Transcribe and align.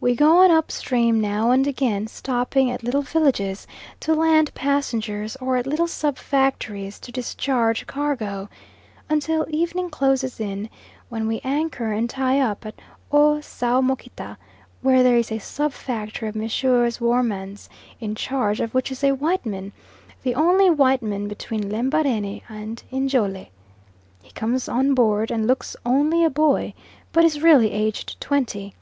We 0.00 0.16
go 0.16 0.38
on 0.38 0.50
up 0.50 0.72
stream; 0.72 1.20
now 1.20 1.52
and 1.52 1.68
again 1.68 2.08
stopping 2.08 2.68
at 2.68 2.82
little 2.82 3.02
villages 3.02 3.68
to 4.00 4.12
land 4.12 4.52
passengers 4.54 5.36
or 5.36 5.54
at 5.56 5.68
little 5.68 5.86
sub 5.86 6.18
factories 6.18 6.98
to 6.98 7.12
discharge 7.12 7.86
cargo, 7.86 8.48
until 9.08 9.46
evening 9.48 9.88
closes 9.88 10.40
in, 10.40 10.68
when 11.08 11.28
we 11.28 11.40
anchor 11.44 11.92
and 11.92 12.10
tie 12.10 12.40
up 12.40 12.66
at 12.66 12.74
O'Saomokita, 13.12 14.36
where 14.80 15.04
there 15.04 15.14
is 15.16 15.30
a 15.30 15.38
sub 15.38 15.72
factory 15.72 16.28
of 16.28 16.34
Messrs. 16.34 17.00
Woermann's, 17.00 17.68
in 18.00 18.16
charge 18.16 18.58
of 18.58 18.74
which 18.74 18.90
is 18.90 19.04
a 19.04 19.12
white 19.12 19.46
man, 19.46 19.70
the 20.24 20.34
only 20.34 20.70
white 20.70 21.02
man 21.02 21.28
between 21.28 21.70
Lembarene 21.70 22.42
and 22.48 22.82
Njole. 22.92 23.46
He 24.24 24.32
comes 24.32 24.68
on 24.68 24.92
board 24.94 25.30
and 25.30 25.46
looks 25.46 25.76
only 25.86 26.24
a 26.24 26.30
boy, 26.30 26.74
but 27.12 27.24
is 27.24 27.40
really 27.42 27.70
aged 27.70 28.20
twenty. 28.20 28.74